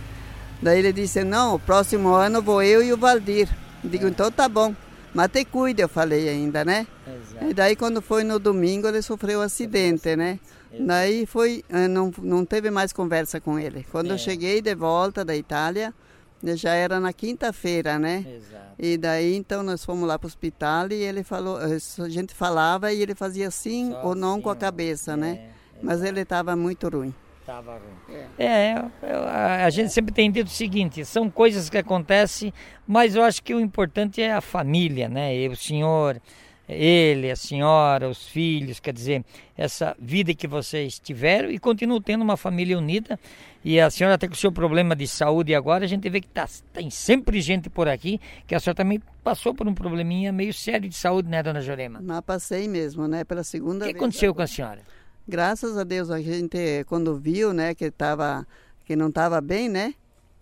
[0.60, 3.48] Daí ele disse, não, o próximo ano vou eu e o Valdir.
[3.82, 4.08] Digo, é.
[4.10, 4.74] então tá bom.
[5.14, 6.86] Mas te cuide, eu falei ainda, né?
[7.06, 7.46] Exato.
[7.46, 10.38] E daí quando foi no domingo ele sofreu um acidente, né?
[10.70, 10.86] Exato.
[10.86, 13.86] Daí foi, eh, não, não teve mais conversa com ele.
[13.90, 14.12] Quando é.
[14.12, 15.94] eu cheguei de volta da Itália,
[16.44, 18.24] já era na quinta-feira, né?
[18.28, 18.74] Exato.
[18.78, 22.32] E daí então nós fomos lá para o hospital e ele falou, eh, a gente
[22.32, 25.30] falava e ele fazia sim Só ou não assim, com a cabeça, né?
[25.30, 25.50] é, né?
[25.82, 27.12] Mas ele estava muito ruim.
[27.44, 28.18] Tava ruim.
[28.38, 32.52] É, é a, a gente sempre tem dito o seguinte, são coisas que acontecem,
[32.86, 35.34] mas eu acho que o importante é a família, né?
[35.34, 36.20] E o senhor
[36.68, 39.24] ele, a senhora, os filhos, quer dizer,
[39.56, 43.18] essa vida que vocês tiveram e continuam tendo uma família unida.
[43.64, 46.28] E a senhora tem com o seu problema de saúde agora, a gente vê que
[46.28, 50.52] tá, tem sempre gente por aqui, que a senhora também passou por um probleminha meio
[50.52, 52.00] sério de saúde, né, dona Jurema?
[52.02, 53.90] Mas passei mesmo, né, pela segunda vez.
[53.90, 54.36] O que aconteceu agora.
[54.36, 54.80] com a senhora?
[55.26, 58.46] Graças a Deus, a gente, quando viu, né, que, tava,
[58.84, 59.94] que não estava bem, né,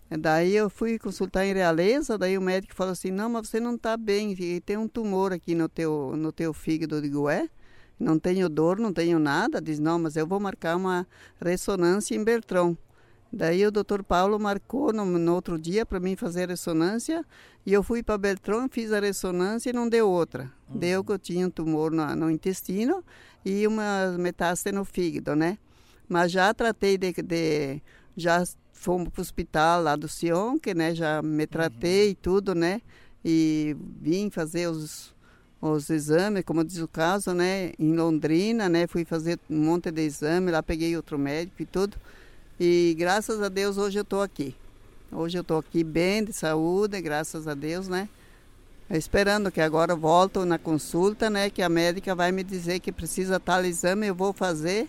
[0.09, 3.75] Daí eu fui consultar em Realeza, daí o médico falou assim, não, mas você não
[3.75, 6.97] está bem, tem um tumor aqui no teu, no teu fígado.
[6.97, 7.49] Eu digo, é?
[7.99, 9.61] Não tenho dor, não tenho nada.
[9.61, 11.07] Diz, não, mas eu vou marcar uma
[11.41, 12.77] ressonância em Bertrão.
[13.33, 17.25] Daí o doutor Paulo marcou no, no outro dia para mim fazer a ressonância
[17.65, 20.51] e eu fui para Beltrão, fiz a ressonância e não deu outra.
[20.71, 20.79] Uhum.
[20.79, 23.05] Deu que eu tinha um tumor no, no intestino
[23.45, 25.59] e uma metástase no fígado, né?
[26.09, 27.83] Mas já tratei de, de
[28.17, 28.43] já
[28.87, 32.17] fomos para o hospital lá do Sion, que né, já me tratei e uhum.
[32.23, 32.81] tudo, né?
[33.25, 35.13] E vim fazer os,
[35.61, 37.73] os exames, como diz o caso, né?
[37.81, 38.87] Em Londrina, né?
[38.87, 41.97] Fui fazer um monte de exame, lá peguei outro médico e tudo.
[42.61, 44.55] E graças a Deus hoje eu estou aqui.
[45.11, 48.09] Hoje eu estou aqui bem de saúde, graças a Deus, né?
[48.89, 51.51] Esperando que agora volto na consulta, né?
[51.51, 54.89] Que a médica vai me dizer que precisa tal exame, eu vou fazer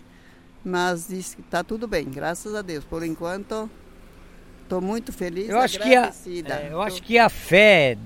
[0.64, 2.84] mas está tudo bem, graças a Deus.
[2.84, 3.70] Por enquanto,
[4.68, 6.12] estou muito feliz eu acho que a,
[6.60, 7.96] é, Eu acho que a fé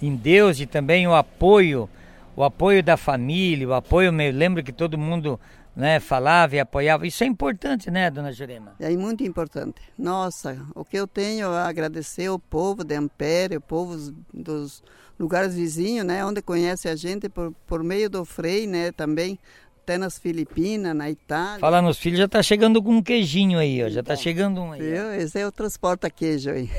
[0.00, 1.88] em Deus e também o apoio,
[2.36, 5.40] o apoio da família, o apoio, eu lembro que todo mundo
[5.74, 7.06] né, falava e apoiava.
[7.06, 8.74] Isso é importante, né, dona Jurema?
[8.78, 9.80] É muito importante.
[9.98, 13.96] Nossa, o que eu tenho a agradecer ao povo de Ampere, o povo
[14.32, 14.82] dos
[15.18, 19.38] lugares vizinhos, né, onde conhece a gente por, por meio do Frei, né, também
[19.84, 21.60] até nas Filipinas, na Itália.
[21.60, 23.88] Falar nos filhos, já está chegando com um queijinho aí, ó.
[23.90, 24.80] já está chegando um aí.
[24.80, 25.12] Viu?
[25.12, 26.70] Esse é o transporta queijo aí.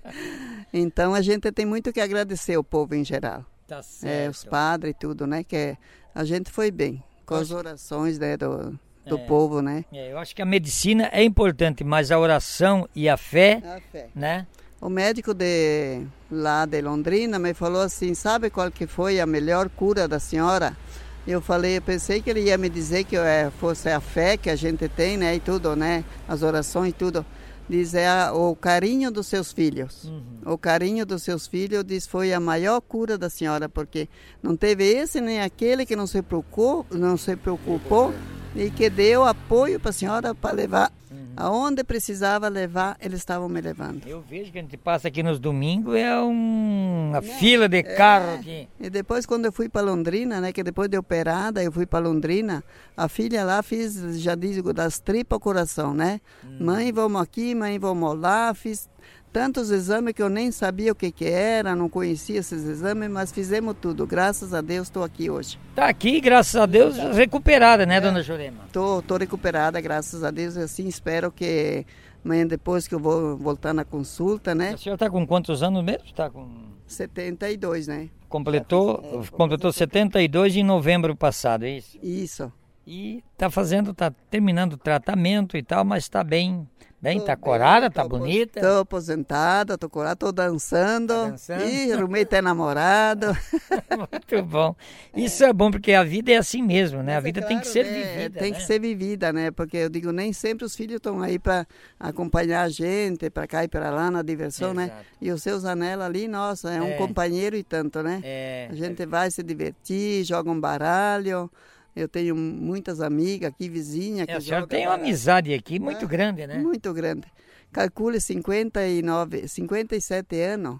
[0.72, 3.42] então a gente tem muito que agradecer ao povo em geral.
[3.66, 4.12] Tá certo.
[4.12, 5.42] É, os padres e tudo, né?
[5.42, 5.76] Que
[6.14, 9.86] a gente foi bem com as orações né, do, do é, povo, né?
[9.90, 13.80] É, eu acho que a medicina é importante, mas a oração e a fé, a
[13.90, 14.08] fé.
[14.14, 14.46] né?
[14.78, 19.70] O médico de lá de Londrina me falou assim, sabe qual que foi a melhor
[19.70, 20.76] cura da senhora?
[21.26, 24.48] Eu falei, eu pensei que ele ia me dizer que é, fosse a fé que
[24.48, 27.26] a gente tem, né, e tudo, né, as orações e tudo.
[27.68, 30.04] Diz é o carinho dos seus filhos.
[30.04, 30.52] Uhum.
[30.52, 34.08] O carinho dos seus filhos, diz, foi a maior cura da senhora, porque
[34.40, 38.14] não teve esse nem aquele que não se preocupou, não se preocupou
[38.54, 40.92] e que deu apoio para a senhora para levar
[41.36, 44.06] Aonde precisava levar, eles estavam me levando.
[44.06, 47.78] Eu vejo que a gente passa aqui nos domingos, é um, uma Não, fila de
[47.78, 47.82] é.
[47.82, 48.68] carro aqui.
[48.80, 52.06] E depois, quando eu fui para Londrina, né, que depois de operada, eu fui para
[52.06, 52.64] Londrina,
[52.96, 56.20] a filha lá fiz, já digo, das tripas ao coração, né?
[56.44, 56.56] Hum.
[56.60, 58.88] Mãe, vamos aqui, mãe, vamos lá, fiz
[59.36, 63.30] tantos exames que eu nem sabia o que, que era, não conhecia esses exames, mas
[63.30, 64.06] fizemos tudo.
[64.06, 65.58] Graças a Deus estou aqui hoje.
[65.68, 68.00] Está aqui, graças a Deus, recuperada, né, é.
[68.00, 68.64] dona Jurema?
[68.66, 71.84] Estou tô, tô recuperada, graças a Deus, e assim espero que
[72.24, 74.70] amanhã depois que eu vou voltar na consulta, né?
[74.70, 76.06] A senhora está com quantos anos mesmo?
[76.06, 76.48] Está com
[76.86, 78.08] 72, né?
[78.30, 81.98] Completou, é, completou 72 em novembro passado, é isso?
[82.02, 82.52] Isso.
[82.86, 86.66] E está fazendo, está terminando o tratamento e tal, mas está bem
[87.00, 88.60] Bem, tá corada, tá bonita.
[88.60, 91.14] Tô aposentada, tô corada, tô dançando.
[91.14, 91.64] Tá dançando?
[91.64, 93.26] Ih, arrumei até namorado.
[93.96, 94.74] Muito bom.
[95.14, 95.50] Isso é.
[95.50, 95.52] é.
[95.52, 97.14] bom porque a vida é assim mesmo, né?
[97.14, 97.92] Mas a vida é claro, tem que ser né?
[97.92, 98.40] vivida.
[98.40, 98.58] Tem né?
[98.58, 99.50] que ser vivida, né?
[99.50, 101.66] Porque eu digo, nem sempre os filhos estão aí para
[102.00, 104.90] acompanhar a gente, para cá e para lá na diversão, né?
[105.20, 108.20] E os seus anéis ali, nossa, é, é, um companheiro e tanto, né?
[108.24, 108.68] É.
[108.70, 111.50] A gente vai se divertir, joga um baralho.
[111.96, 114.26] Eu tenho muitas amigas aqui, vizinha.
[114.26, 116.58] Que é, a senhora tem uma amizade aqui muito é, grande, né?
[116.58, 117.26] Muito grande.
[117.72, 120.78] Calcule 59, 57 anos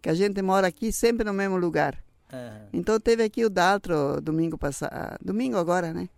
[0.00, 1.98] que a gente mora aqui sempre no mesmo lugar.
[2.32, 2.68] Uhum.
[2.72, 6.08] Então teve aqui o Daltro domingo passado, domingo agora, né?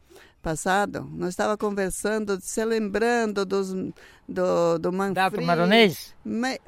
[0.42, 3.72] Passado, nós estava conversando, se lembrando dos,
[4.28, 4.90] do, do.
[5.12, 6.14] Daltro Maronês?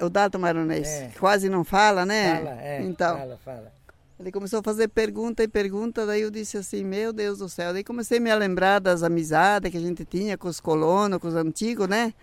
[0.01, 1.11] O Daltro Maronês, é.
[1.19, 2.37] quase não fala, né?
[2.37, 2.81] Fala, é.
[2.83, 3.78] Então, fala, fala.
[4.19, 7.71] Ele começou a fazer pergunta e pergunta, daí eu disse assim, meu Deus do céu.
[7.71, 11.29] Daí comecei a me lembrar das amizades que a gente tinha com os colonos, com
[11.29, 12.13] os antigos, né?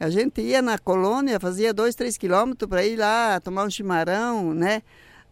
[0.00, 4.52] A gente ia na colônia, fazia dois, três quilômetros para ir lá tomar um chimarrão,
[4.52, 4.82] né?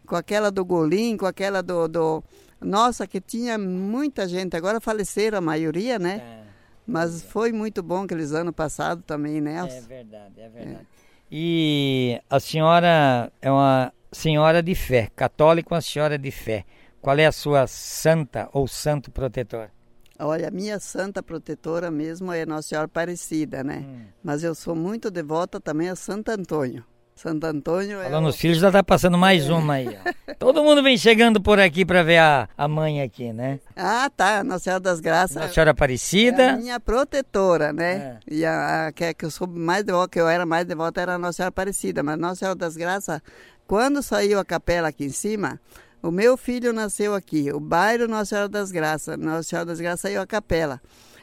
[0.06, 2.22] Com aquela do Golim, com aquela do, do...
[2.60, 4.56] Nossa, que tinha muita gente.
[4.56, 6.22] Agora faleceram a maioria, né?
[6.24, 6.42] É,
[6.86, 7.26] Mas é.
[7.26, 9.56] foi muito bom aqueles anos passados também, né?
[9.68, 10.76] É verdade, é verdade.
[10.76, 10.86] É.
[11.32, 16.64] E a senhora é uma senhora de fé, católico, uma senhora de fé.
[17.00, 19.70] Qual é a sua santa ou santo protetor?
[20.18, 23.84] Olha, a minha santa protetora mesmo é Nossa Senhora Aparecida, né?
[23.84, 24.02] Hum.
[24.22, 26.84] Mas eu sou muito devota também a Santo Antônio.
[27.14, 28.04] Santo Antônio é.
[28.04, 29.88] Falando nos filhos, já tá passando mais uma aí.
[29.88, 30.34] ó.
[30.38, 33.60] Todo mundo vem chegando por aqui para ver a, a mãe aqui, né?
[33.76, 34.42] Ah, tá.
[34.42, 35.36] Nossa Senhora das Graças.
[35.36, 36.56] Nossa Senhora É a Aparecida.
[36.56, 38.18] minha protetora, né?
[38.28, 38.34] É.
[38.34, 41.00] E a, a que, é que eu sou mais devota, que eu era mais devota,
[41.00, 42.02] era a Nossa Senhora Aparecida.
[42.02, 43.20] Mas Nossa Senhora das Graças,
[43.66, 45.60] quando saiu a capela aqui em cima,
[46.02, 47.52] o meu filho nasceu aqui.
[47.52, 49.16] O bairro Nossa Senhora das Graças.
[49.16, 50.80] Nossa Senhora das Graças saiu a capela.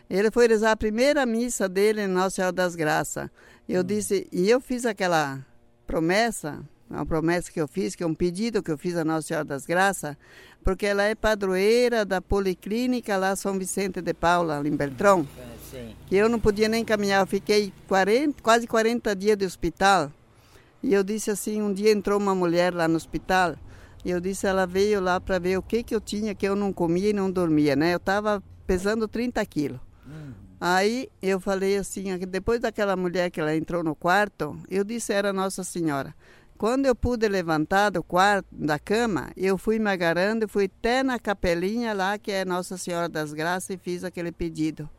[0.09, 3.29] Ele foi rezar a primeira missa dele em Nossa Senhora das Graças.
[3.67, 5.45] Eu disse, e eu fiz aquela
[5.85, 9.27] promessa, uma promessa que eu fiz, que é um pedido que eu fiz a Nossa
[9.27, 10.15] Senhora das Graças,
[10.63, 15.27] porque ela é padroeira da Policlínica lá São Vicente de Paula, em Beltrão,
[15.69, 15.95] Sim.
[16.07, 20.11] que eu não podia nem caminhar, eu fiquei 40, quase 40 dias de hospital.
[20.81, 23.55] E eu disse assim, um dia entrou uma mulher lá no hospital,
[24.03, 26.55] e eu disse, ela veio lá para ver o que que eu tinha, que eu
[26.55, 27.93] não comia e não dormia, né?
[27.93, 29.79] Eu estava pesando 30 quilos.
[30.61, 35.31] Aí eu falei assim, depois daquela mulher que ela entrou no quarto, eu disse era
[35.31, 36.13] Nossa Senhora.
[36.57, 41.17] Quando eu pude levantar do quarto, da cama, eu fui me agarrando, fui até na
[41.17, 44.89] capelinha lá, que é Nossa Senhora das Graças, e fiz aquele pedido.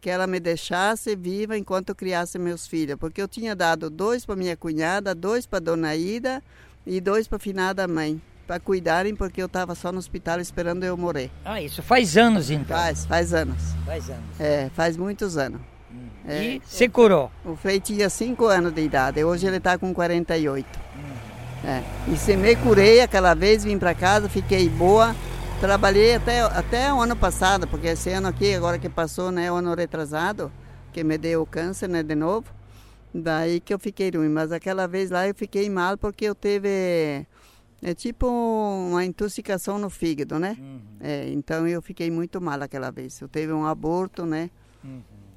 [0.00, 2.96] Que ela me deixasse viva enquanto eu criasse meus filhos.
[2.98, 6.42] Porque eu tinha dado dois para minha cunhada, dois para Dona Ida
[6.86, 8.20] e dois para a finada mãe.
[8.46, 11.30] Para cuidarem, porque eu estava só no hospital esperando eu morrer.
[11.44, 12.76] Ah, isso faz anos então.
[12.76, 13.62] Faz, faz anos.
[13.84, 14.40] Faz anos.
[14.40, 15.60] É, faz muitos anos.
[16.26, 16.42] É.
[16.42, 17.30] E se curou.
[17.44, 20.66] O Frei tinha 5 anos de idade, hoje ele está com 48.
[21.64, 21.82] É.
[22.12, 25.16] E se me curei aquela vez, vim para casa, fiquei boa.
[25.60, 29.56] Trabalhei até, até o ano passado, porque esse ano aqui, agora que passou, né, o
[29.56, 30.52] ano retrasado,
[30.92, 32.46] que me deu câncer, né, de novo.
[33.12, 37.26] Daí que eu fiquei ruim, mas aquela vez lá eu fiquei mal porque eu teve,
[37.82, 40.56] é tipo uma intoxicação no fígado, né?
[41.00, 43.20] É, então eu fiquei muito mal aquela vez.
[43.20, 44.50] Eu teve um aborto, né?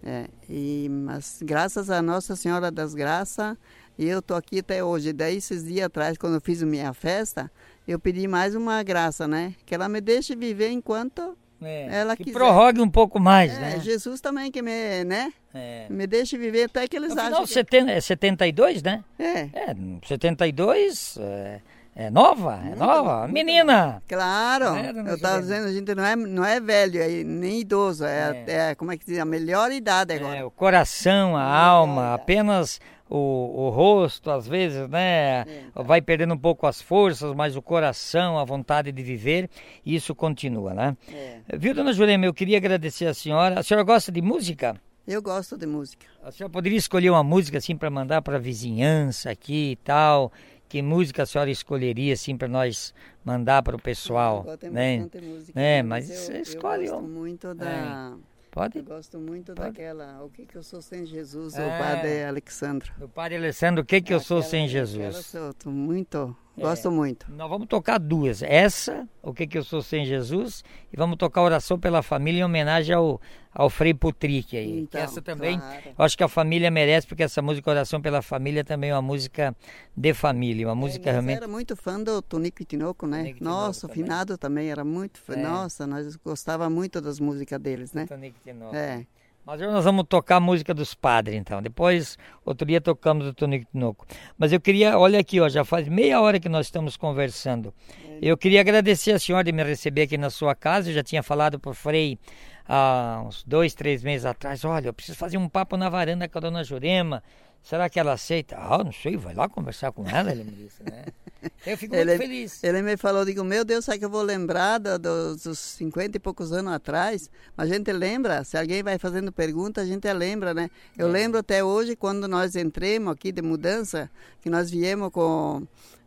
[0.03, 3.57] É, e, mas graças a Nossa Senhora das Graças,
[3.97, 5.13] eu tô aqui até hoje.
[5.13, 7.51] Daí esses dias atrás, quando eu fiz minha festa,
[7.87, 9.53] eu pedi mais uma graça, né?
[9.65, 12.39] Que ela me deixe viver enquanto É, Ela que quiser.
[12.39, 13.79] prorrogue um pouco mais, é, né?
[13.81, 15.31] Jesus também que me, né?
[15.53, 15.85] É.
[15.91, 17.45] Me deixe viver até que eles Afinal, acham.
[17.45, 19.03] que- 70, é 72, né?
[19.19, 19.75] É, É,
[20.07, 21.59] 72 é,
[21.95, 23.27] é nova, é nova.
[23.27, 24.01] Menina!
[24.07, 24.75] claro.
[24.75, 28.05] É, eu estava dizendo, a gente não é, não é velho aí, nem idoso.
[28.05, 29.19] É, é, como é que diz?
[29.19, 30.37] A melhor idade agora.
[30.37, 32.79] É, o coração, a alma, apenas
[33.13, 35.45] o, o rosto, às vezes, né?
[35.75, 39.49] Vai perdendo um pouco as forças, mas o coração, a vontade de viver,
[39.85, 40.95] isso continua, né?
[41.13, 41.57] É.
[41.57, 43.59] Viu, dona Jurema, eu queria agradecer a senhora.
[43.59, 44.79] A senhora gosta de música?
[45.05, 46.05] Eu gosto de música.
[46.23, 50.31] A senhora poderia escolher uma música assim para mandar para a vizinhança aqui e tal?
[50.69, 52.93] Que música a senhora escolheria assim para nós
[53.25, 54.99] mandar para o pessoal, Eu gosto né?
[54.99, 58.13] bastante música, É, mas eu, você eu escolhe gosto muito da...
[58.51, 58.77] Pode?
[58.79, 59.69] Eu gosto muito Pode.
[59.69, 60.21] daquela...
[60.23, 61.65] O que que eu sou sem Jesus, É.
[61.65, 62.91] o padre Alexandre.
[62.97, 65.33] Meu padre Alessandro, o que que eu sou sem Jesus?
[65.33, 66.35] eu sou muito...
[66.57, 66.61] É.
[66.61, 67.31] Gosto muito.
[67.31, 68.43] Nós vamos tocar duas.
[68.43, 72.43] Essa, o que que eu sou sem Jesus, e vamos tocar oração pela família em
[72.43, 73.21] homenagem ao,
[73.53, 74.79] ao Frei Putrique aí.
[74.81, 75.81] Então, essa também, claro.
[75.97, 79.01] eu acho que a família merece, porque essa música Oração pela Família também é uma
[79.01, 79.55] música
[79.95, 81.37] de família, uma música É, nós realmente...
[81.37, 83.19] era muito fã do Tonico e Tinoco, né?
[83.19, 84.03] Tonico e Tinoco Nossa, o também.
[84.03, 85.33] finado também era muito fã.
[85.33, 85.37] É.
[85.37, 88.05] Nossa, nós gostava muito das músicas deles, né?
[88.05, 88.75] Tonico Tinoco.
[88.75, 89.05] É.
[89.43, 91.61] Mas hoje nós vamos tocar a música dos padres, então.
[91.61, 94.05] Depois, outro dia tocamos o Tonico Tinoco.
[94.37, 97.73] Mas eu queria, olha aqui, ó, já faz meia hora que nós estamos conversando.
[98.21, 100.89] Eu queria agradecer a senhora de me receber aqui na sua casa.
[100.89, 102.19] Eu já tinha falado para o Frei
[102.67, 104.63] há uns dois, três meses atrás.
[104.63, 107.23] Olha, eu preciso fazer um papo na varanda com a dona Jurema.
[107.63, 108.57] Será que ela aceita?
[108.57, 111.05] Ah, não sei, vai lá conversar com ela, ele me disse, né?
[111.65, 112.63] Eu fico muito Ele, feliz.
[112.63, 116.17] ele me falou, digo, meu Deus, sabe que eu vou lembrar do- dos, dos 50
[116.17, 117.31] e poucos anos atrás?
[117.57, 120.69] A gente lembra, se alguém vai fazendo pergunta, a gente lembra, né?
[120.95, 121.11] Eu É.
[121.11, 125.65] lembro até hoje, quando nós entremos aqui de mudança, que nós viemos com,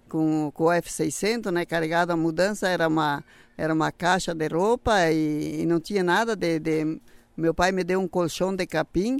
[0.08, 1.64] com, com o F600, né?
[1.64, 3.24] Carregado a mudança, era uma,
[3.58, 7.00] era uma caixa de roupa e, e não tinha nada de, de...
[7.36, 9.18] Meu pai me deu um colchão de capim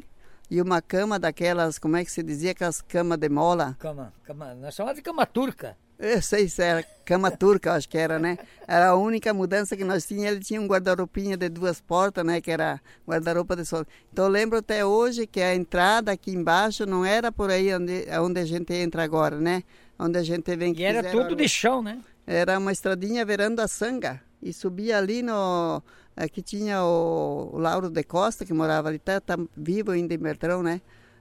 [0.51, 3.77] e uma cama daquelas, como é que se dizia, aquelas camas de mola.
[3.79, 5.77] Cama, cama, nós chamamos de cama turca.
[5.99, 8.37] Eu sei se era cama turca, acho que era, né?
[8.67, 10.33] Era a única mudança que nós tínhamos.
[10.33, 12.41] Ele tinha um guarda-roupinha de duas portas, né?
[12.41, 13.87] Que era guarda-roupa de sol.
[14.13, 18.07] Então eu lembro até hoje que a entrada aqui embaixo não era por aí onde,
[18.21, 19.63] onde a gente entra agora, né?
[19.99, 22.01] Onde a gente vem E era tudo de chão, né?
[22.27, 24.21] Era uma estradinha verando a sanga.
[24.43, 25.83] E subia ali no...
[26.17, 30.19] Aqui tinha o, o Lauro de Costa, que morava ali, tá, tá vivo ainda em
[30.19, 30.81] Bertrão, né?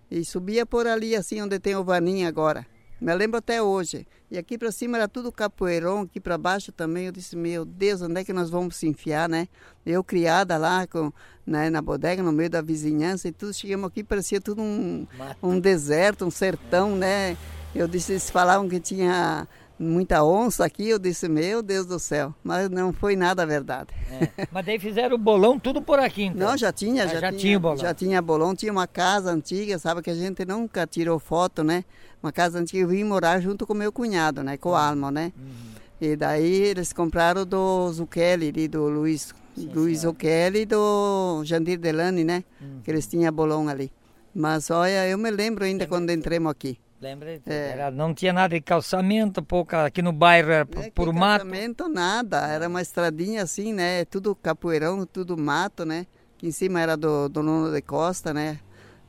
[0.10, 2.66] E subia por ali, assim, onde tem o Vaninho agora.
[3.02, 4.08] Me lembro até hoje.
[4.32, 7.08] E aqui para cima era tudo capoeirão, aqui para baixo também.
[7.08, 9.48] Eu disse, meu Deus, onde é que nós vamos se enfiar, né?
[9.86, 11.12] Eu criada lá com,
[11.46, 13.54] né, na bodega, no meio da vizinhança e tudo.
[13.54, 15.06] Chegamos aqui, parecia tudo um,
[15.42, 17.36] um deserto, um sertão, né?
[17.76, 22.34] Eu disse, eles falavam que tinha muita onça aqui, eu disse, meu Deus do céu,
[22.44, 23.90] mas não foi nada verdade.
[24.12, 24.48] É.
[24.52, 26.50] Mas daí fizeram o bolão tudo por aqui, então?
[26.50, 27.78] Não, já tinha, ah, já, já, tinha, tinha bolão.
[27.78, 31.84] Já tinha bolão, tinha uma casa antiga, sabe que a gente nunca tirou foto, né?
[32.22, 34.58] Uma casa antiga, eu vim morar junto com meu cunhado, né?
[34.58, 35.34] Com o Almo, né?
[35.38, 35.74] Uhum.
[36.00, 42.24] E daí eles compraram do Zucchelli, do Luiz, Sim, Luiz Zucchelli e do Jandir Delane,
[42.24, 42.44] né?
[42.62, 42.82] Uhum.
[42.84, 43.92] Que eles tinham bolão ali.
[44.34, 46.78] Mas olha, eu me lembro ainda quando entramos aqui.
[47.04, 47.38] Lembra?
[47.46, 47.72] É.
[47.74, 51.42] Era, não tinha nada de calçamento, pouca, aqui no bairro era por, é, por mato.
[51.42, 54.06] Calçamento nada, era uma estradinha assim, né?
[54.06, 56.08] Tudo capoeirão, tudo mato, né?
[56.38, 58.58] Aqui em cima era do, do Nuno de Costa, né?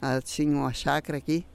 [0.02, 1.46] Ah, tinha uma chácara aqui.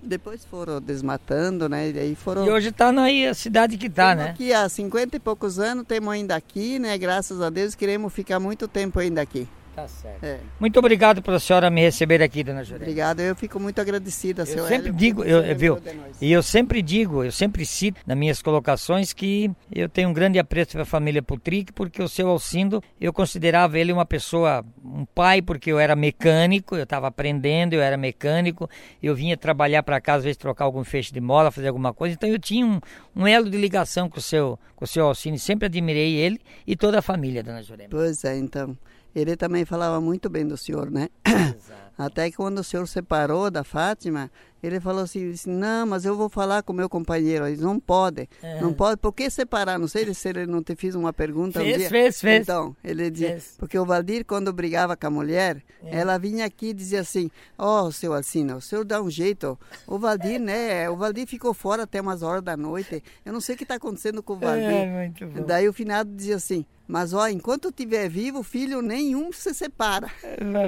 [0.00, 1.90] Depois foram desmatando, né?
[1.90, 2.46] E aí foram.
[2.46, 4.30] E hoje está aí a cidade que está, né?
[4.30, 6.96] Aqui há 50 e poucos anos, temos ainda aqui, né?
[6.96, 9.48] Graças a Deus queremos ficar muito tempo ainda aqui.
[9.78, 10.24] Tá certo.
[10.24, 10.40] É.
[10.58, 12.84] Muito obrigado pela senhora me receber aqui, dona Jurema.
[12.84, 15.78] Obrigado, eu fico muito agradecida, eu sempre Hélio, digo, eu, viu?
[16.20, 20.36] E eu sempre digo, eu sempre cito nas minhas colocações que eu tenho um grande
[20.36, 25.40] apreço pela família Putric, porque o seu Alcindo, eu considerava ele uma pessoa, um pai,
[25.40, 28.68] porque eu era mecânico, eu estava aprendendo, eu era mecânico,
[29.00, 32.16] eu vinha trabalhar para casa, às vezes trocar algum feixe de mola, fazer alguma coisa,
[32.16, 32.80] então eu tinha um,
[33.14, 36.74] um elo de ligação com o seu, com o seu Alcindo, sempre admirei ele e
[36.74, 37.90] toda a família, dona Jurema.
[37.90, 38.76] Pois é, então
[39.20, 41.08] ele também falava muito bem do senhor, né?
[41.24, 41.88] Exato.
[41.98, 44.30] Até que quando o senhor separou da Fátima,
[44.62, 47.44] ele falou assim, disse, não, mas eu vou falar com meu companheiro.
[47.44, 48.60] Ele não pode, é.
[48.60, 48.98] não pode.
[48.98, 49.80] Por que separar?
[49.80, 51.88] Não sei se ele não te fez uma pergunta fez, um dia.
[51.88, 52.42] Fez, fez.
[52.42, 53.54] Então, ele dizia, fez.
[53.58, 55.98] porque o Valdir, quando brigava com a mulher, é.
[55.98, 59.58] ela vinha aqui e dizia assim, ó, oh, seu Alcina, o senhor dá um jeito.
[59.84, 63.02] O Valdir, né, o Valdir ficou fora até umas horas da noite.
[63.24, 64.70] Eu não sei o que está acontecendo com o Valdir.
[64.70, 65.44] É, muito bom.
[65.44, 70.10] Daí o finado dizia assim, mas ó, enquanto eu estiver vivo, filho nenhum se separa.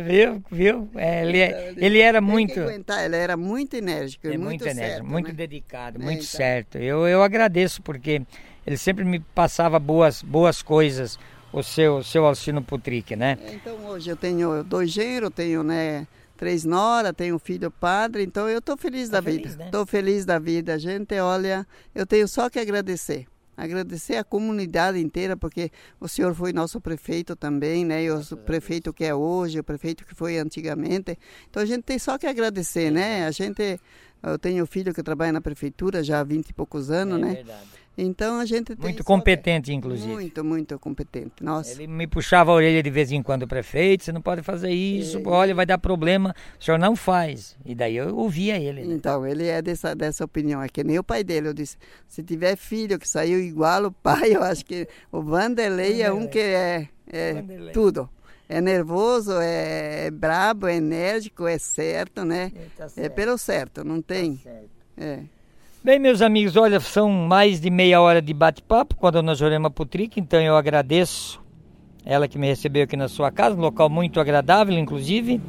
[0.04, 0.90] Viu, viu?
[0.94, 2.60] É, ele, é, ele era muito.
[2.60, 5.32] Aguentar, ele era muito enérgico, é muito, muito enérgico, certo, muito né?
[5.32, 6.26] dedicado, é, muito então.
[6.26, 6.76] certo.
[6.76, 8.20] Eu, eu agradeço porque
[8.66, 11.18] ele sempre me passava boas, boas coisas,
[11.50, 13.38] o seu, seu Alcino Putrique, né?
[13.42, 16.06] É, então hoje eu tenho dois genros, tenho, né?
[16.36, 19.64] Três nora, tenho um filho padre, então eu estou feliz tá da feliz, vida.
[19.64, 19.86] Estou né?
[19.86, 20.78] feliz da vida.
[20.78, 23.26] Gente, olha, eu tenho só que agradecer
[23.60, 25.70] agradecer a comunidade inteira, porque
[26.00, 28.04] o senhor foi nosso prefeito também, né?
[28.04, 31.18] E o prefeito que é hoje, o prefeito que foi antigamente.
[31.48, 33.26] Então a gente tem só que agradecer, né?
[33.26, 33.78] A gente,
[34.22, 37.20] eu tenho um filho que trabalha na prefeitura já há vinte e poucos anos, é
[37.20, 37.34] né?
[37.34, 37.79] Verdade.
[38.02, 40.08] Então a gente tem muito competente, inclusive.
[40.08, 41.42] Muito, muito competente.
[41.42, 41.72] Nossa.
[41.72, 45.18] Ele me puxava a orelha de vez em quando, prefeito, você não pode fazer isso,
[45.18, 45.22] é.
[45.26, 46.34] olha, vai dar problema.
[46.58, 47.56] O senhor não faz.
[47.64, 48.82] E daí eu ouvia ele.
[48.82, 48.94] Né?
[48.94, 50.62] Então ele é dessa dessa opinião.
[50.62, 51.48] É que nem o pai dele.
[51.48, 51.76] Eu disse,
[52.08, 56.26] se tiver filho que saiu igual o pai, eu acho que o Vanderlei, é um
[56.26, 58.08] que é, é tudo
[58.50, 62.50] é nervoso, é, é brabo, é enérgico, é certo, né?
[62.52, 63.06] É, tá certo.
[63.06, 64.38] é pelo certo, não tem.
[64.38, 64.70] Tá certo.
[64.98, 65.20] É.
[65.82, 69.70] Bem, meus amigos, olha, são mais de meia hora de bate-papo com a dona Jorema
[69.70, 71.40] Putric, então eu agradeço
[72.04, 75.40] ela que me recebeu aqui na sua casa, um local muito agradável, inclusive.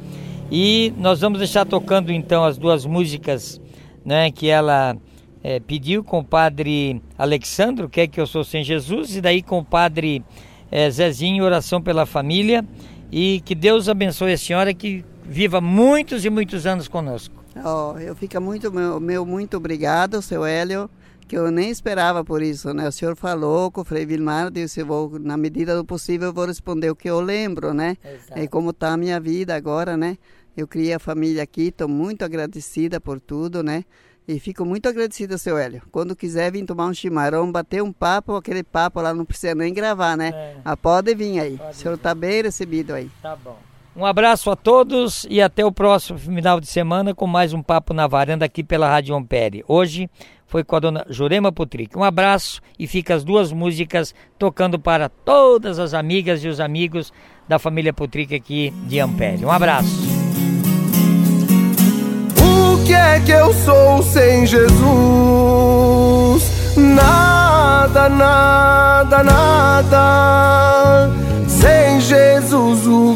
[0.50, 3.60] E nós vamos deixar tocando então as duas músicas
[4.02, 4.96] né, que ela
[5.44, 9.42] é, pediu com o padre Alexandro, que é que eu sou sem Jesus, e daí
[9.42, 10.24] com o padre
[10.70, 12.64] é, Zezinho, oração pela família.
[13.12, 17.41] E que Deus abençoe a senhora que viva muitos e muitos anos conosco.
[17.56, 20.88] Oh, eu fico muito, meu, meu muito obrigado, seu Hélio,
[21.28, 22.88] que eu nem esperava por isso, né?
[22.88, 26.32] O senhor falou com o Frei Vilmar, disse, eu vou, na medida do possível, eu
[26.32, 27.96] vou responder o que eu lembro, né?
[28.04, 28.40] Exato.
[28.40, 30.16] E como está a minha vida agora, né?
[30.56, 33.84] Eu criei a família aqui, estou muito agradecida por tudo, né?
[34.26, 35.82] E fico muito agradecida, seu Hélio.
[35.90, 39.74] Quando quiser vir tomar um chimarrão, bater um papo, aquele papo lá não precisa nem
[39.74, 40.30] gravar, né?
[40.32, 40.56] É.
[40.64, 41.58] Ah, pode vir aí.
[41.58, 43.10] Pode o senhor está bem recebido aí.
[43.20, 43.58] Tá bom.
[43.94, 47.92] Um abraço a todos e até o próximo final de semana com mais um Papo
[47.92, 49.62] na Varanda aqui pela Rádio Ampere.
[49.68, 50.08] Hoje
[50.46, 51.96] foi com a dona Jurema Putric.
[51.96, 57.12] Um abraço e fica as duas músicas tocando para todas as amigas e os amigos
[57.46, 59.44] da família Putric aqui de Ampere.
[59.44, 59.90] Um abraço.
[62.38, 64.82] O que é que eu sou sem Jesus?
[66.76, 70.51] Nada, nada, nada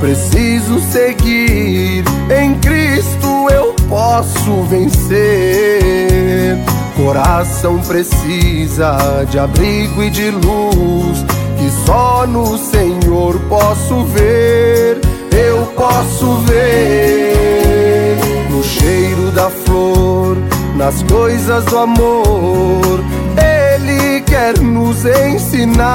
[0.00, 6.58] Preciso seguir, em Cristo eu posso vencer.
[6.96, 11.24] coração precisa de abrigo e de luz
[11.58, 15.00] que só no Senhor posso ver.
[15.32, 18.18] Eu posso ver
[18.50, 20.36] no cheiro da flor,
[20.76, 23.00] nas coisas do amor.
[24.34, 25.86] Quer nos ensinar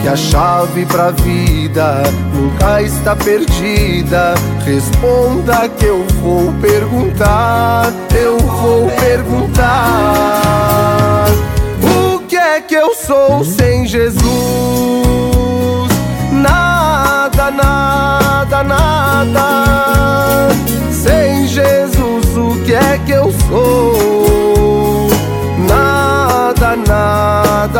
[0.00, 2.02] que a chave pra vida
[2.32, 4.32] nunca está perdida.
[4.64, 9.66] Responda que eu vou perguntar, eu vou perguntar.
[11.82, 14.24] O que é que eu sou sem Jesus?
[16.32, 20.48] Nada, nada, nada.
[20.90, 23.93] Sem Jesus, o que é que eu sou?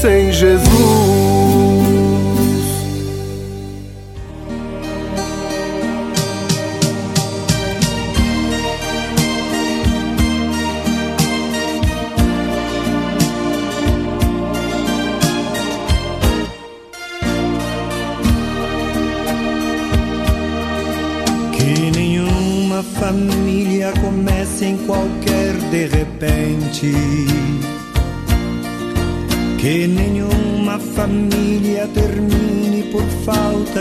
[0.00, 0.69] Sem Jesus.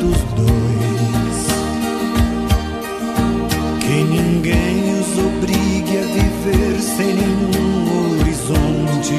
[0.00, 1.38] dos dois.
[3.80, 9.18] Que ninguém os obrigue a viver sem nenhum horizonte.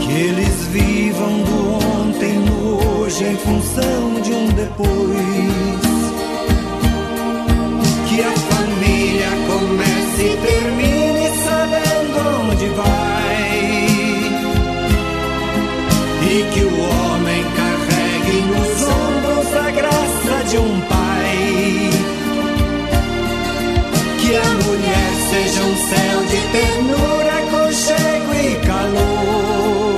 [0.00, 1.58] Que eles vivam do
[2.02, 5.55] ontem no hoje em função de um depois.
[25.88, 29.96] Céu de ternura, conchego e calor.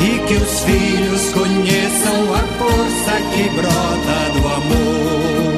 [0.00, 5.54] E que os filhos conheçam a força que brota do amor.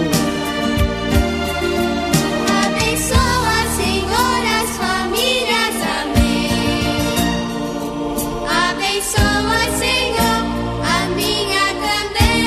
[2.67, 5.77] Abençoa, Senhor, as famílias.
[6.01, 7.01] Amém.
[8.71, 10.41] Abençoa, Senhor,
[10.85, 12.47] a minha também.